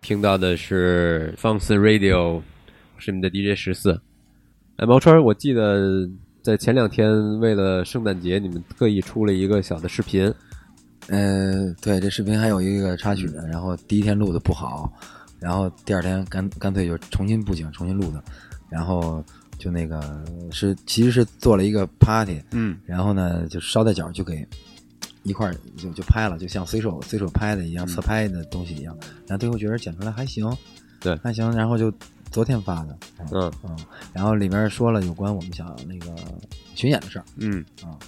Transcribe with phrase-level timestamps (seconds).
[0.00, 2.40] 听到的是放肆 Radio，
[2.98, 4.00] 是你们的 DJ 十四。
[4.76, 6.08] 哎，毛川，我记得
[6.42, 10.32] 在前两天为了圣诞节，你们特意出了一个小的视频。
[11.08, 13.46] 呃，对，这视频还有一个插曲呢。
[13.46, 14.90] 然后第一天录的不好，
[15.38, 18.22] 然后第二天干干脆就重新布景、重新录的。
[18.68, 19.22] 然后
[19.58, 24.46] 就那个是其实是做了一个 party，嗯，然后呢就捎带脚就给
[25.22, 28.96] 一块儿就就拍了，就像随手随手拍的一样，侧拍的东西一样。
[29.26, 30.50] 然后最后觉得剪出来还行，
[31.00, 31.50] 对还行。
[31.52, 31.92] 然后就
[32.30, 32.98] 昨天发的，
[33.32, 33.76] 嗯嗯，
[34.12, 36.14] 然后里面说了有关我们想那个
[36.74, 37.98] 巡演的事儿，嗯啊。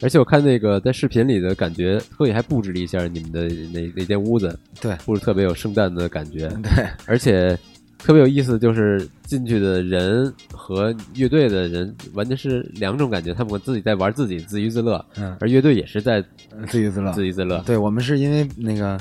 [0.00, 6.48] 而且我看那个在视频里的感觉，特意还布置了一下你们的那那间屋子，对，布置特别有圣诞的感觉。
[6.62, 7.58] 对，而且
[7.98, 16.24] 特别有意思，就是进去的人和乐队的人完全是两种感觉，他们自己在玩自己，自娱自乐，嗯，而乐队也是在
[16.68, 17.62] 自娱自乐，自娱自乐。
[17.66, 18.98] 对我们是因为那个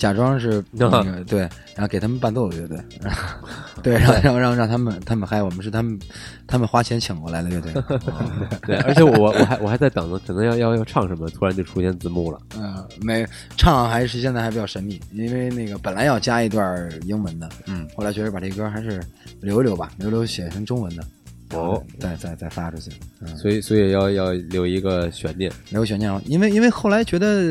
[0.00, 1.40] 假装是 那个对，
[1.76, 2.80] 然后给他们伴奏的乐队，
[3.82, 6.00] 对，让让让让他们他们嗨，我们是他们
[6.46, 7.70] 他们花钱请过来的乐队，
[8.66, 12.40] 对，而且我我还我还在等着，可能要要要唱什么，突然就出现字幕了。
[12.58, 13.26] 嗯，没
[13.58, 19.02] 唱还是现在还比较神秘，因为那个本来要加一段英文的，嗯，后来觉得把这歌还是
[19.42, 21.04] 留一留吧，留留写成中文的，
[21.52, 27.48] 哦，再再再发出去，嗯，所以所以要要留一个悬念，留悬念，因为因为后来觉得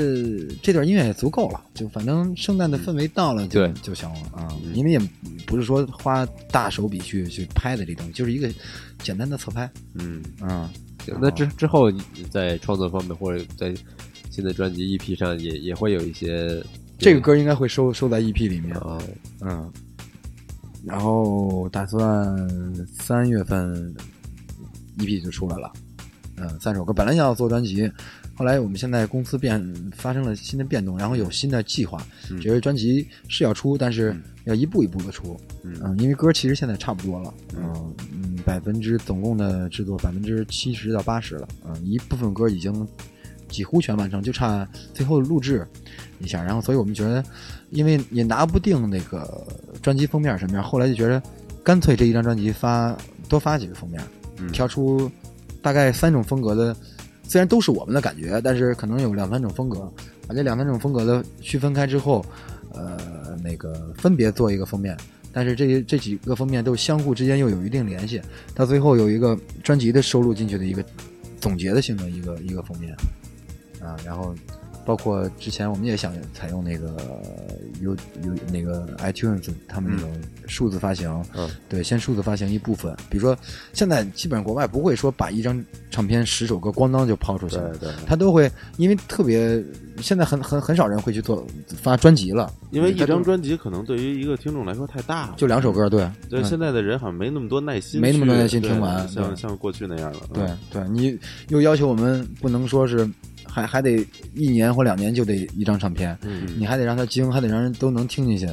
[0.62, 5.00] 这段音乐也足够了，就反正圣诞的氛围到了就对就行了啊，因为也
[5.46, 8.50] 不是说花大手笔去去拍的这东西，就是一个
[9.00, 10.70] 简单的侧拍，嗯，嗯，
[11.20, 13.74] 那之之后你在创作方面或者在
[14.30, 16.64] 新的专辑 EP 上也也会有一些
[16.98, 18.98] 这个歌应该会收收在 EP 里面，啊，
[19.42, 19.72] 嗯，
[20.86, 22.38] 然后打算
[22.86, 23.94] 三月份
[24.98, 25.72] EP 就出来了，
[26.38, 27.92] 嗯，三首歌本来要做专辑，
[28.36, 29.62] 后来我们现在公司变
[29.94, 32.40] 发生了新的变动，然后有新的计划，嗯。
[32.40, 42.88] 觉得专辑是要出，但是要一步一步的出，嗯嗯，因为歌其实现在差不多了，嗯嗯，百分之总共的制作百分之七十到八十了，嗯，一部分歌已经
[43.50, 45.68] 几乎全完成，就差最后录制
[46.20, 47.24] 一下，然后所以我们觉得，
[47.72, 49.46] 因为也拿不定那个
[49.82, 51.22] 专辑封面什么样，后来就觉得
[51.64, 52.98] 干脆这一张专辑发
[53.28, 54.02] 多发几个封面，
[54.38, 55.10] 嗯挑出
[55.62, 56.76] 大概三种风格的，
[57.24, 59.92] 虽然都是我们的感觉，但是可能有两三种风格，
[60.28, 62.26] 把这两三种风格的区分开之后，
[62.74, 62.98] 呃，
[63.44, 64.98] 那个分别做一个封面。
[65.32, 68.20] 但是这这几个封面都相互之间又有一定联系，
[68.56, 70.84] 到最后有一个专辑的收录进去的一个
[71.40, 72.96] 总结的性的一个一个封面，
[73.80, 74.34] 啊，然后
[74.86, 76.96] 包括之前我们也想采用那个
[77.82, 77.92] 有
[78.24, 80.12] 有那个 iTunes 他们那种
[80.48, 83.38] 数字发行，嗯，对，先数字发行一部分，比如说
[83.74, 87.58] 现在基本上国外不会说把一张唱片十首歌咣当就抛出去。
[87.58, 89.64] 了，对，他都会因为特别
[90.02, 96.10] 现在很很很少人会去做发专辑了，因为一张专辑可能对于一个听众来说太大了，就两首歌，对。
[96.30, 96.44] 对，嗯。
[96.44, 100.20] 现在的人好像没那么多耐心，没那么多耐心听完像像过去那样了。
[100.34, 101.18] 对嗯对，你
[101.50, 103.08] 又要求我们不能说是
[103.60, 108.48] 还还得一年或两年就得一张唱片，嗯，你还得让它精，还得让人都能听进去，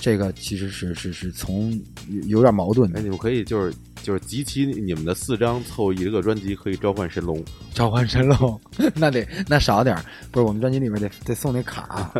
[0.00, 1.70] 这个其实是是是从
[2.08, 3.00] 有有点矛盾哎，的。
[3.02, 7.42] 你们可以就是就是集齐你们的四张凑一个专辑，可以召唤神龙。
[7.74, 8.60] 召唤神龙，
[8.94, 12.12] 那得那少点儿不是我们专辑里面得得送那卡，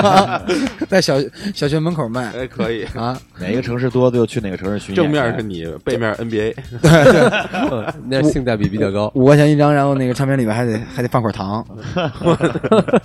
[0.88, 1.16] 在小
[1.54, 4.96] 小学门口卖哎，可以，啊，哪个城市多就去哪个城市巡演。
[4.96, 6.54] 正面是你，背面 NBA。
[7.70, 9.10] 嗯那性价比比较高。
[9.14, 11.64] 五块钱一张，然后那个唱片里面还得还得放块糖，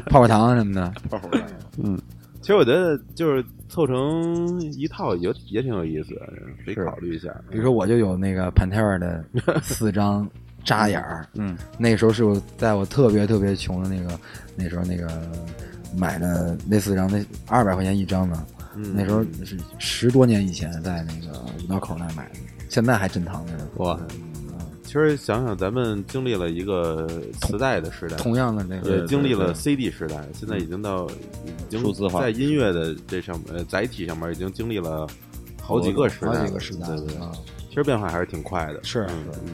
[0.09, 0.93] 泡泡糖什么的。
[1.09, 1.41] 泡泡糖，
[1.83, 1.97] 嗯
[2.41, 6.29] 其实我觉得就是凑成一套也也挺有意思的，
[6.65, 7.33] 可以考虑一下。
[7.49, 9.23] 比如说我就有那个 Pantera 的
[9.63, 10.29] 四张
[10.65, 14.19] 扎眼儿， 嗯，那时候是我在我特别特别穷的那个
[14.57, 15.07] 那时候那个
[15.95, 18.45] 买的那四张，那二百块钱一张呢。
[18.73, 22.35] 嗯那时候是十多年以前在那个五道口那买的，
[22.69, 23.67] 现在还珍藏着呢。
[23.77, 23.99] 哇，
[24.91, 27.07] 其实想想，咱们经历了一个
[27.40, 35.08] 磁带的时代，同样的那个也经历了 CD 时代，现在已经到已经数字化在音乐的这上面载体上面已经经历了
[35.61, 37.16] 好几个时代，好几个时代对对
[37.70, 38.84] 其实变化还是挺快的。
[38.84, 39.23] 是嗯。
[39.46, 39.53] 嗯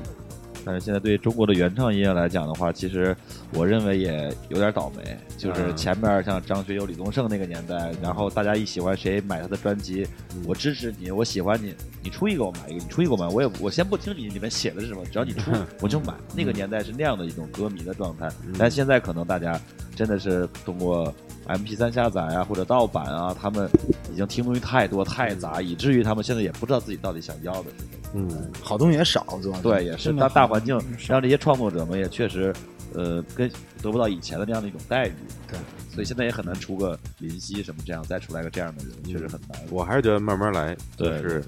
[0.68, 3.16] 但是现在对中国的原创音乐来讲的话，其实
[3.54, 5.18] 我认为也有点倒霉。
[5.38, 10.06] 就是嗯前面像张学友、李宗盛那个年代，然后大家一喜欢谁买他的专辑，
[10.36, 11.74] 嗯我支持你，我喜欢你，
[12.04, 16.14] 你出一个我买一个，你出一个我买，我也我先不听你里面写的是什么，只要你出 我就买。
[16.36, 18.30] 那个年代是那样的一种歌迷的状态，
[18.60, 19.58] 但现在可能大家
[19.96, 21.14] 真的是通过
[21.48, 23.70] M P 三下载啊或者盗版啊，他们
[24.12, 28.10] 已经听东西太多太杂，以至于他们现在也不知道自己到底想要的是什么。
[28.14, 32.54] 嗯，好东西也少，主要对，也是大大环境让这些创作者们也确实，
[32.94, 33.50] 呃，跟
[33.82, 35.14] 得不到以前的那样的一种待遇。
[35.48, 35.58] 对，
[35.94, 39.60] 所以现在也很难出个林夕什么这样再出来个这样的人，确实很难。
[39.70, 41.44] 我还是觉得慢慢来，就对是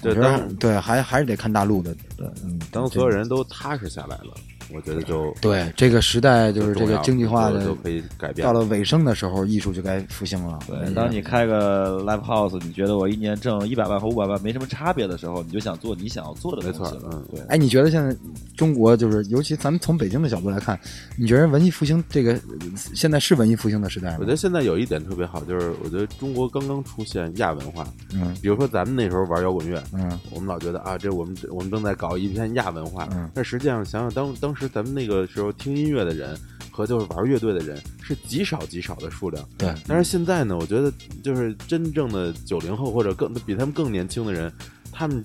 [0.00, 1.94] 对当对，还还是得看大陆的。
[2.16, 4.34] 对，嗯，当所有人都踏实下来了，
[4.72, 10.58] 我觉得就对这个时代就是这个经济化的就就可以改变到了尾声的时候，艺术就该复兴了。
[10.66, 16.94] 对，嗯当你开个 live house，你觉得我一年挣一百万和五百万没什么差别的时候，你就想做你想要做的东西了。
[16.94, 17.40] 没错嗯对。
[17.48, 18.16] 哎，你觉得现在
[18.56, 20.78] 中国就是，尤其咱们从北京的角度来看，
[21.16, 22.40] 你觉得文艺复兴这个呃
[22.94, 24.16] 现在是文艺复兴的时代吗？
[24.20, 36.36] 我觉得现在有一点特别好，就是我觉得中国刚刚出现亚文化，嗯比如说咱们那时候玩摇滚乐，嗯我们老觉得啊，这我们我们正在搞一片亚文化，嗯但实际上想想当当时咱们那个时候听音乐的人
[36.70, 40.92] 和就是玩乐队的人是极少极少的数量，对，但是现在呢，我觉得
[41.22, 44.52] 就是真正的九零后或者更比他们更年轻的人，
[44.90, 45.24] 他们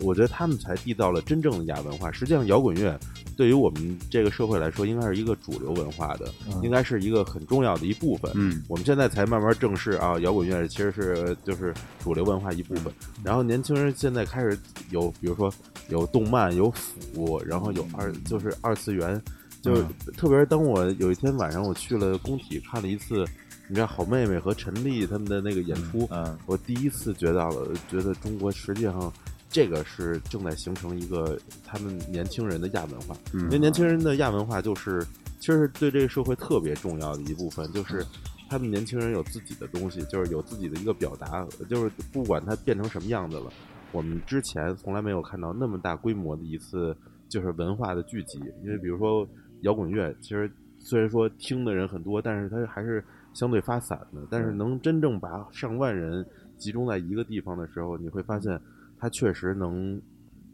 [0.00, 2.10] 我觉得他们才缔造了真正的亚文化。
[2.10, 2.98] 实际上，摇滚乐
[3.40, 8.30] 对于我们这个社会来说，应该是一个主流文化的，嗯应该是一个很重要的一部分。
[8.34, 12.92] 嗯，我们现在才慢慢正视啊，摇滚乐其实是就是主流文化一部分。
[13.24, 14.58] 然后年轻人现在开始
[14.90, 15.50] 有，比如说
[15.88, 19.18] 有动漫、有腐，然后有二就是二次元，
[19.62, 19.82] 就是
[20.18, 23.24] 特别是当我有一天晚上我去了工体看了一次，
[23.68, 29.10] 你看好妹妹和陈丽他们的那个演出，嗯，我第一次觉得了，觉得中国实际上。
[29.50, 35.04] 这个是正在形成一个他们年轻人的亚文化，因为年轻人的亚文化就是
[35.40, 38.06] 其实是对这个社会特别重要的一部分，就是
[38.48, 43.50] 他们年轻人有自己的东西，就是有自己的一个表达，就是不管它变成什么样子了，
[43.90, 46.96] 我们之前从来没有看到那么大规模的一次
[47.28, 48.38] 就是文化的聚集。
[48.62, 49.28] 因为比如说
[49.62, 50.48] 摇滚乐，其实
[50.78, 53.04] 虽然说听的人很多，但是它还是
[53.34, 54.20] 相对发散的。
[54.30, 56.24] 但是能真正把上万人
[56.56, 58.60] 集中在一个地方的时候，你会发现
[59.00, 60.00] 它确实能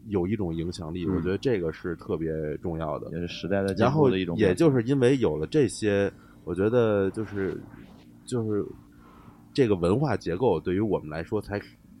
[0.07, 1.05] 有一种影响力。
[1.05, 3.11] 我觉得这个是特别重要的。
[3.11, 4.37] 也是时代的进然后步的一种。
[4.37, 6.11] 也就是因为有了这些，
[6.45, 7.61] 我觉得就是
[8.25, 8.65] 就是
[9.53, 11.59] 这个文化结构对于我们来说才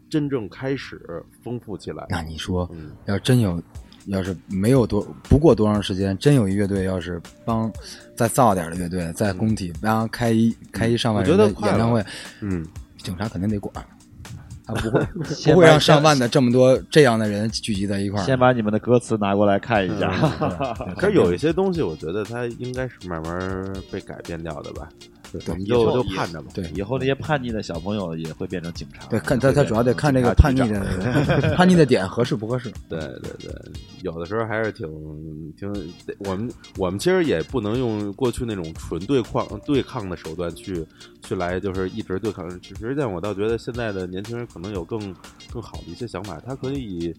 [0.09, 1.01] 真正开始
[1.43, 2.05] 丰富起来。
[2.09, 3.61] 那你说，嗯，要真有，
[4.05, 7.69] 要是没有多不过多长时间，真有一乐队要是帮
[8.15, 12.01] 再造点的乐队在工体，然后开一开一上万人的我觉得演唱会，
[12.39, 12.65] 嗯，
[12.99, 13.85] 警察肯定得管。
[14.67, 15.03] 他不会
[15.53, 18.25] 不会让上万的这么多这样的人聚集在一块儿。
[18.25, 20.11] 先把你们的歌词拿过来看一下。
[20.97, 24.89] 可是有一些东西，我觉得它应该是慢慢被改变掉的吧。
[25.33, 26.51] 我们以后就就盼着吧。
[26.53, 29.05] 对以后那些叛逆的小朋友也会变成警察。
[29.07, 30.79] 对，看他他主要得看这个叛逆的
[31.55, 32.71] 叛逆的点合适不合适。
[32.89, 33.53] 对对对，
[34.03, 34.87] 有的时候还是挺
[35.57, 35.71] 挺，
[36.19, 40.85] 我们我们其实也不能用过去那种纯对抗对抗的手段去
[41.23, 42.49] 去来，就是一直对抗。
[42.61, 44.99] 实际上，我倒觉得现在的年轻人可能有更
[45.51, 47.13] 更好的一些想法，他可以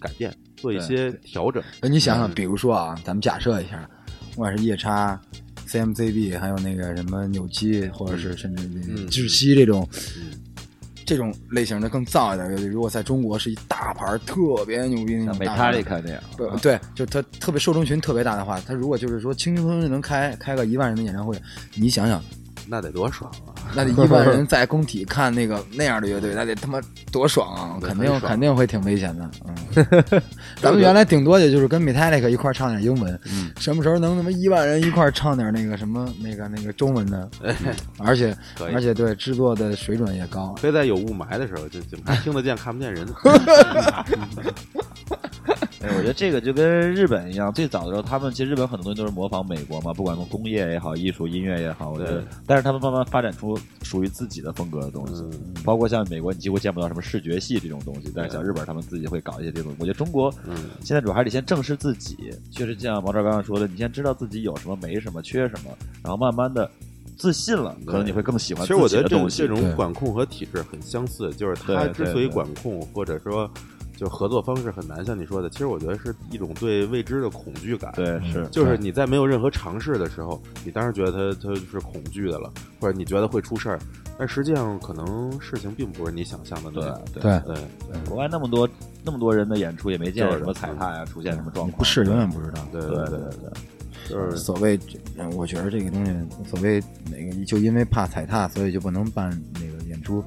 [0.00, 1.62] 改变，做一些调整。
[1.80, 3.88] 那你想想，比如说啊，咱们假设一下，
[4.34, 5.20] 不管是夜叉、
[5.70, 9.88] CMCB，还有那个什么扭机，或者是甚至那个嗯窒息这种。
[10.16, 10.32] 嗯
[11.06, 16.22] 这种类型的更燥一点的乐队，如果在中国是一大牌儿特别牛逼那像种大牌儿 Metallica 那样。
[16.36, 21.36] 不对，就他特别受众群特别大的话，他如果就是说轻轻松松就能开开个一万人的演唱会，
[21.74, 22.22] 你想想，
[22.70, 23.50] 那得多爽啊！
[23.74, 26.80] 那得一万人在工体看那个那样的乐队，那得他妈
[27.10, 27.76] 多爽啊！
[27.82, 29.30] 肯定肯定会挺危险的。
[29.44, 30.22] 嗯，
[30.62, 37.28] 咱们原来顶多也就是跟 Metallica 一块儿唱点英文，嗯，什么时候能他妈一万人一块儿唱点那个什么那个那个中文的？
[37.98, 38.36] 而且
[38.72, 40.54] 而且对制作的水准也高。
[40.56, 43.06] 非在有雾霾的时候，就就听得见看不见人。
[45.82, 59.74] 哎，我觉得这个就跟日本一样，最早的时候，他们其实日本很多东西都是模仿美国嘛，不管从工业也好，艺术、音乐也好，我觉得对，但是他们慢慢发展出属于自己的风格的东西，嗯包括像美国，你几乎见不到什么视觉系这种东西，但是像日本，他们自己会搞一些这种。
[59.78, 65.70] 我觉得中国嗯，现在主要还得先正视自己，确实像毛超刚刚说的，你先知道自己有什么、没什么、缺什么，
[66.02, 66.70] 然后慢慢的
[67.16, 69.38] 自信了，可能你会更喜欢其实我觉得这自己的东西。
[69.38, 73.50] 这种管控和体制很相似，就是它对对之所以管控，或者说
[74.00, 77.92] 就合作方式很难，像你说的，其实我觉得是一种对未知的恐惧感。
[77.94, 83.78] 对是就是你在没有任何尝试的时候，你当然觉得它它是恐惧的了，或者你觉得会出事儿，
[84.16, 87.02] 但实际上可能事情并不是你想象的那对样。
[87.12, 87.54] 对对，
[87.92, 88.66] 对国外那么多
[89.04, 91.76] 那么多人的演出，也没见过什么踩踏呀，出现什么状况。
[91.76, 92.66] 不是永远不知道。
[92.72, 94.80] 对对对对对对，就是所谓，
[95.18, 96.12] 嗯我觉得这个东西，
[96.48, 100.24] 所谓哪个就因为怕踩踏，所以就不能办那个演出。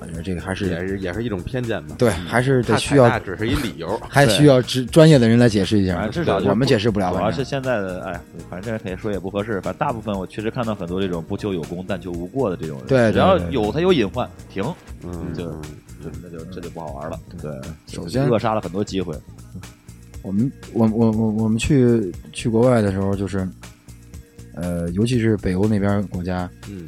[0.00, 1.96] 我觉得这个还是也是是也是一种偏见吧。
[1.98, 4.00] 对，还是得需要只是一理由。
[4.08, 6.06] 还需要专专业的人来解释一下。
[6.08, 7.12] 至少我们解释不了。
[7.12, 9.60] 主要是现在的，哎，反正这可以说也不合适。
[9.60, 14.62] 反正大部分我确实看到很多这种不求有功但求无过的这种人，对对只要有他有隐患，停，
[15.02, 15.62] 嗯，就嗯
[16.02, 17.18] 就那就这就不好玩了。
[17.42, 17.50] 对，
[17.86, 19.14] 首先扼杀了很多机会。
[20.22, 23.48] 我们我我我我们去去国外的时候，就是
[24.54, 26.84] 呃，尤其是北欧那边国家，嗯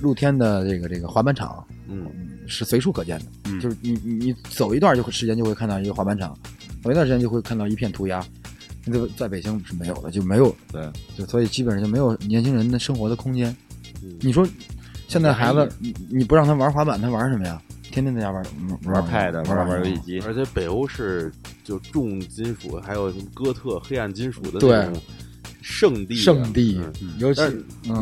[0.00, 2.06] 露天的这个这个滑板场嗯
[2.46, 6.36] 是随处可见的，嗯就是你你你走一段就会时间就会看到一个滑板场，
[6.82, 8.24] 走一段时间就会看到一片涂鸦。
[8.86, 13.54] 那个在北京是没有的，就没有，对，就所以基本上就没有年轻人的生活的空间。
[14.02, 14.46] 嗯，你说
[15.06, 17.60] 现在孩子，你你不让他玩滑板，他玩什么呀？
[17.90, 18.42] 天天在家玩
[18.84, 21.30] 玩 pad 玩玩玩游戏机，而且北欧是
[21.64, 25.02] 就重金属，还有什么哥特、黑暗金属的对那种
[25.62, 27.42] 圣地啊，圣地嗯，尤其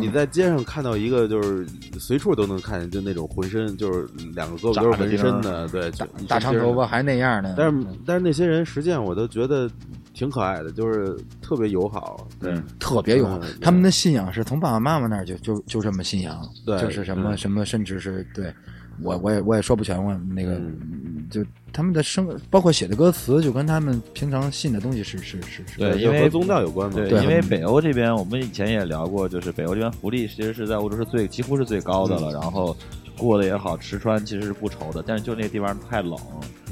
[0.01, 1.67] 你在街上看到一个，就是
[1.99, 5.91] 随处都能看见，就那种浑身就是两个胳膊都是纹身的，对，
[6.29, 9.71] 大长头发还那样呢，但是但是那些人实际上我都觉得
[10.15, 12.27] 挺可爱的，就是特别友好。
[12.41, 17.37] 对，特别友好，他们的信仰是从爸爸妈妈那儿就就就这么信仰，对就是什么嗯。
[17.37, 18.53] 什么，甚至是对
[19.03, 26.97] 我我也我也说不全，我那个嗯就他们的生包括写的歌词，就跟他们平常信的东西是是是是，对因为和宗教有关嘛。
[26.97, 32.75] 对，对因为北欧这边，我们以前也聊过，就是北欧这边福利其实是在欧洲是最几乎是最高的了，然后
[33.17, 36.17] 过得也好，吃穿其实是不愁的，但是就那个地方太冷，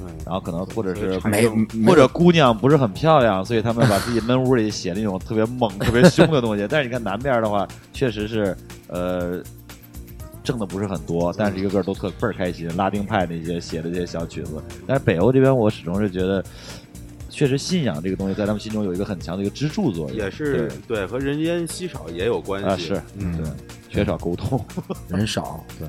[0.00, 1.46] 嗯然后可能或者是没
[1.86, 6.66] 或者姑娘不是很漂亮，所以他们把自己闷屋里写那种特别猛、 特别凶的东西。
[6.68, 8.56] 但是你看南边的话，确实是
[8.88, 9.42] 呃
[10.46, 12.74] 挣的不是很多，但是一个个都特倍儿开心。
[12.76, 16.42] 拉丁派那些写的这些小曲子，但是北欧这边我始终是觉得，
[17.28, 23.46] 确实信仰这个东西在他们心中有一个很强的一个支柱作用，也是对和人烟稀少也有关系啊是嗯对，
[23.90, 24.64] 缺少沟通。
[25.10, 25.88] 人少，对，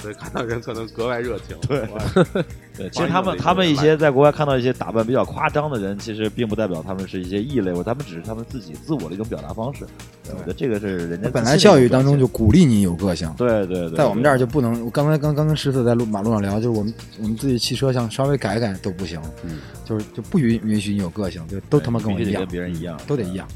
[0.00, 1.56] 所以看到人可能格外热情。
[1.68, 1.86] 对
[2.76, 9.86] 对，其实他们他们一些在国外看到一些打扮比较夸张的人，其实并不代表他们是一些异类，或他们只是他们自己自我的一种表达方式。
[10.28, 13.32] 我觉得这个是人家本来教育当中就鼓励你有个性。
[13.36, 23.48] 对对对，在我们这儿就不能，我刚才刚刚跟十四在路马路上聊，就是我们我们自己汽车想稍微改改都不行，嗯，就是就不允允许你有个性，就都他妈跟我一样跟，别人一样，都得一样。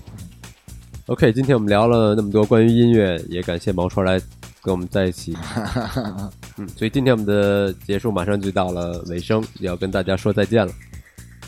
[1.06, 4.20] OK，今天我们聊了那么多关于音乐，也感谢毛川来
[4.62, 5.36] 跟我们在一起。
[6.58, 10.72] 嗯，所以今天我们的结束马上就到了尾声，也要跟大家说再见了。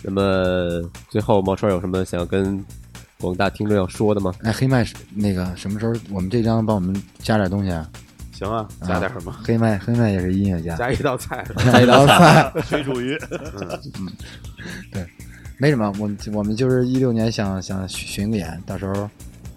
[0.02, 2.64] 那么最后，毛川有什么想要跟
[3.20, 4.34] 广大听众要说的吗？
[4.42, 7.88] 哎，黑麦是那个什么时候我们这张帮我们加点东西啊？
[8.32, 9.32] 行啊，加点什么？
[9.44, 11.44] 黑麦黑麦也是音乐家，加一道菜。
[11.64, 13.16] 加一道菜，水煮鱼。
[14.00, 14.10] 嗯，
[14.90, 15.06] 对
[15.58, 15.86] 没什么。
[16.00, 19.08] 我们我们就是一六年想想巡个演，到时候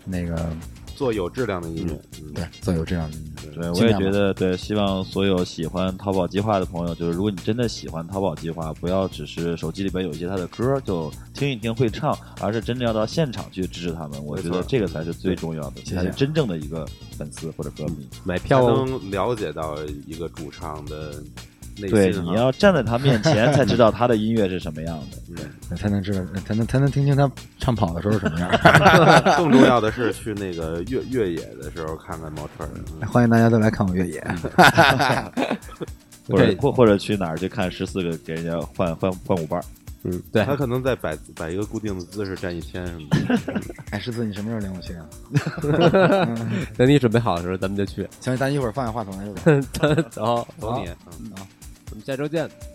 [0.03, 0.47] 那个
[0.95, 1.93] 做有质量的音乐。
[1.93, 3.51] 嗯对做有质量的音乐。
[3.51, 14.21] 对，我也觉得，对，希望所有喜欢淘宝计划的朋友，就是如果你真的喜欢淘宝计划，不要只是手机里边有一些他的歌就听一听会唱，而是真的要到现场去支持他们。
[14.25, 16.85] 我觉得这个才是最重要的，谢谢才是真正的一个
[17.17, 18.05] 粉丝或者歌迷。
[18.25, 21.23] 买票哦能了解到一个主唱的
[21.77, 25.17] 内对，你要站在他面前才知道他的音乐是什么样的。
[25.69, 27.29] 对才能知道，才能才能听清他
[27.59, 28.49] 唱跑的时候什么样。
[29.37, 32.69] 更重要的是去那个越越野的时候看看毛川
[33.07, 34.23] 欢迎大家都来看我越野。
[36.27, 39.63] 或者或或者去哪儿去看十四个给人家换换换舞伴儿，
[40.05, 43.61] 嗯，对，他可能在摆摆一个固定的姿势站一天什么的。
[43.91, 45.05] 哎，十四，你什么时候领我去啊？
[46.75, 48.07] 等你准备好的时候，咱们就去。
[48.21, 49.95] 行，咱一会儿放下话筒来就走。
[50.09, 50.89] 走，走你。
[51.21, 51.31] 嗯
[51.95, 52.74] 我们下周见。